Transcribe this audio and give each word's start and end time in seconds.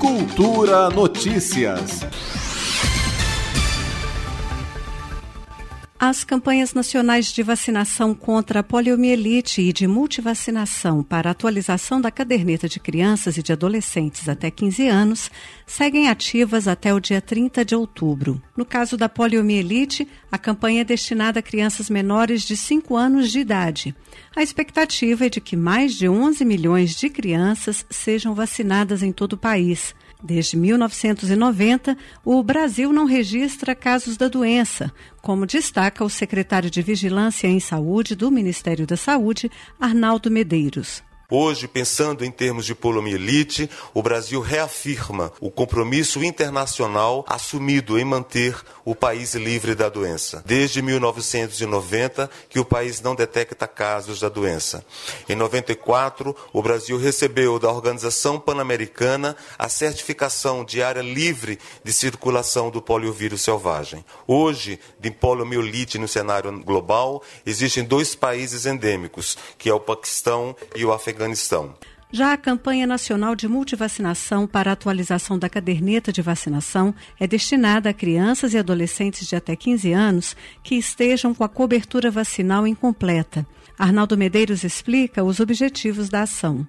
Cultura 0.00 0.88
Notícias. 0.88 2.06
As 6.02 6.24
campanhas 6.24 6.72
nacionais 6.72 7.26
de 7.26 7.42
vacinação 7.42 8.14
contra 8.14 8.60
a 8.60 8.62
poliomielite 8.62 9.60
e 9.60 9.70
de 9.70 9.86
multivacinação 9.86 11.02
para 11.02 11.30
atualização 11.30 12.00
da 12.00 12.10
caderneta 12.10 12.66
de 12.66 12.80
crianças 12.80 13.36
e 13.36 13.42
de 13.42 13.52
adolescentes 13.52 14.26
até 14.26 14.50
15 14.50 14.88
anos 14.88 15.30
seguem 15.66 16.08
ativas 16.08 16.66
até 16.66 16.94
o 16.94 17.00
dia 17.00 17.20
30 17.20 17.66
de 17.66 17.74
outubro. 17.74 18.42
No 18.56 18.64
caso 18.64 18.96
da 18.96 19.10
poliomielite, 19.10 20.08
a 20.32 20.38
campanha 20.38 20.80
é 20.80 20.84
destinada 20.84 21.40
a 21.40 21.42
crianças 21.42 21.90
menores 21.90 22.44
de 22.44 22.56
5 22.56 22.96
anos 22.96 23.30
de 23.30 23.40
idade. 23.40 23.94
A 24.34 24.42
expectativa 24.42 25.26
é 25.26 25.28
de 25.28 25.38
que 25.38 25.54
mais 25.54 25.92
de 25.92 26.08
11 26.08 26.42
milhões 26.46 26.96
de 26.96 27.10
crianças 27.10 27.84
sejam 27.90 28.34
vacinadas 28.34 29.02
em 29.02 29.12
todo 29.12 29.34
o 29.34 29.38
país. 29.38 29.94
Desde 30.22 30.56
1990, 30.56 31.96
o 32.24 32.42
Brasil 32.42 32.92
não 32.92 33.06
registra 33.06 33.74
casos 33.74 34.16
da 34.16 34.28
doença, 34.28 34.92
como 35.22 35.46
destaca 35.46 36.04
o 36.04 36.10
secretário 36.10 36.70
de 36.70 36.82
Vigilância 36.82 37.48
em 37.48 37.58
Saúde 37.58 38.14
do 38.14 38.30
Ministério 38.30 38.86
da 38.86 38.96
Saúde, 38.96 39.50
Arnaldo 39.80 40.30
Medeiros. 40.30 41.02
Hoje, 41.32 41.68
pensando 41.68 42.24
em 42.24 42.30
termos 42.30 42.66
de 42.66 42.74
poliomielite, 42.74 43.70
o 43.94 44.02
Brasil 44.02 44.40
reafirma 44.40 45.32
o 45.40 45.48
compromisso 45.48 46.24
internacional 46.24 47.24
assumido 47.28 47.96
em 47.96 48.04
manter 48.04 48.60
o 48.84 48.96
país 48.96 49.36
livre 49.36 49.76
da 49.76 49.88
doença. 49.88 50.42
Desde 50.44 50.82
1990, 50.82 52.28
que 52.48 52.58
o 52.58 52.64
país 52.64 53.00
não 53.00 53.14
detecta 53.14 53.68
casos 53.68 54.18
da 54.18 54.28
doença. 54.28 54.84
Em 55.28 55.36
94, 55.36 56.34
o 56.52 56.60
Brasil 56.60 56.98
recebeu 56.98 57.60
da 57.60 57.70
Organização 57.70 58.40
Pan-Americana 58.40 59.36
a 59.56 59.68
certificação 59.68 60.64
de 60.64 60.82
área 60.82 61.00
livre 61.00 61.60
de 61.84 61.92
circulação 61.92 62.70
do 62.70 62.82
poliovírus 62.82 63.42
selvagem. 63.42 64.04
Hoje, 64.26 64.80
de 64.98 65.12
poliomielite 65.12 65.96
no 65.96 66.08
cenário 66.08 66.50
global, 66.64 67.22
existem 67.46 67.84
dois 67.84 68.16
países 68.16 68.66
endêmicos, 68.66 69.38
que 69.56 69.68
é 69.68 69.72
o 69.74 69.78
Paquistão 69.78 70.56
e 70.74 70.84
o 70.84 70.92
Afeganistão 70.92 71.19
Afeganistão. 71.20 71.74
Já 72.12 72.32
a 72.32 72.36
campanha 72.36 72.86
nacional 72.86 73.36
de 73.36 73.46
multivacinação 73.46 74.46
para 74.46 74.72
atualização 74.72 75.38
da 75.38 75.48
caderneta 75.48 76.12
de 76.12 76.22
vacinação 76.22 76.92
é 77.20 77.26
destinada 77.26 77.90
a 77.90 77.94
crianças 77.94 78.52
e 78.52 78.58
adolescentes 78.58 79.28
de 79.28 79.36
até 79.36 79.54
15 79.54 79.92
anos 79.92 80.36
que 80.62 80.74
estejam 80.74 81.32
com 81.32 81.44
a 81.44 81.48
cobertura 81.48 82.10
vacinal 82.10 82.66
incompleta. 82.66 83.46
Arnaldo 83.78 84.16
Medeiros 84.16 84.64
explica 84.64 85.22
os 85.22 85.38
objetivos 85.38 86.08
da 86.08 86.22
ação 86.22 86.66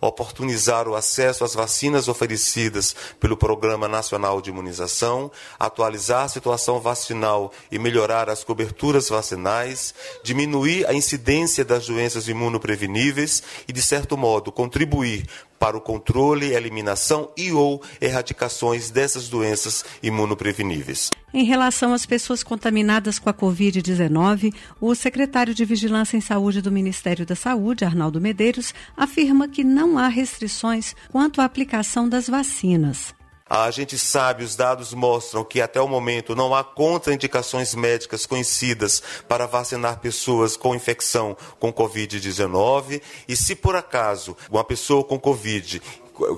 oportunizar 0.00 0.88
o 0.88 0.94
acesso 0.94 1.44
às 1.44 1.54
vacinas 1.54 2.08
oferecidas 2.08 2.94
pelo 3.18 3.36
Programa 3.36 3.88
Nacional 3.88 4.40
de 4.40 4.50
Imunização, 4.50 5.30
atualizar 5.58 6.24
a 6.24 6.28
situação 6.28 6.80
vacinal 6.80 7.52
e 7.70 7.78
melhorar 7.78 8.28
as 8.28 8.44
coberturas 8.44 9.08
vacinais, 9.08 9.94
diminuir 10.22 10.86
a 10.86 10.94
incidência 10.94 11.64
das 11.64 11.86
doenças 11.86 12.28
imunopreveníveis 12.28 13.42
e, 13.68 13.72
de 13.72 13.82
certo 13.82 14.16
modo, 14.16 14.52
contribuir 14.52 15.26
para 15.60 15.76
o 15.76 15.80
controle, 15.80 16.54
eliminação 16.54 17.30
e 17.36 17.52
ou 17.52 17.82
erradicações 18.00 18.90
dessas 18.90 19.28
doenças 19.28 19.84
imunopreveníveis. 20.02 21.10
Em 21.34 21.44
relação 21.44 21.92
às 21.92 22.06
pessoas 22.06 22.42
contaminadas 22.42 23.18
com 23.18 23.28
a 23.28 23.34
Covid-19, 23.34 24.54
o 24.80 24.94
secretário 24.94 25.54
de 25.54 25.64
Vigilância 25.66 26.16
em 26.16 26.20
Saúde 26.20 26.62
do 26.62 26.72
Ministério 26.72 27.26
da 27.26 27.36
Saúde, 27.36 27.84
Arnaldo 27.84 28.20
Medeiros, 28.20 28.74
afirma 28.96 29.46
que 29.46 29.62
não 29.62 29.98
há 29.98 30.08
restrições 30.08 30.96
quanto 31.10 31.42
à 31.42 31.44
aplicação 31.44 32.08
das 32.08 32.26
vacinas. 32.26 33.19
A 33.52 33.68
gente 33.72 33.98
sabe, 33.98 34.44
os 34.44 34.54
dados 34.54 34.94
mostram 34.94 35.42
que 35.42 35.60
até 35.60 35.80
o 35.80 35.88
momento 35.88 36.36
não 36.36 36.54
há 36.54 36.62
contraindicações 36.62 37.74
médicas 37.74 38.24
conhecidas 38.24 39.02
para 39.26 39.44
vacinar 39.44 39.98
pessoas 39.98 40.56
com 40.56 40.72
infecção 40.72 41.36
com 41.58 41.72
Covid-19. 41.72 43.02
E 43.26 43.34
se 43.34 43.56
por 43.56 43.74
acaso 43.74 44.36
uma 44.48 44.62
pessoa 44.62 45.02
com 45.02 45.18
Covid 45.18 45.82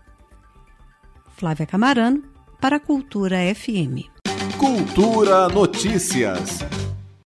Flávia 1.43 1.67
Camarano, 1.67 2.23
para 2.61 2.77
a 2.77 2.81
Cultura 2.81 3.43
FM. 3.43 4.09
Cultura 4.61 5.49
Notícias. 5.49 6.61